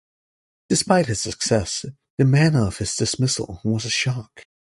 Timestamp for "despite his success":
0.67-1.85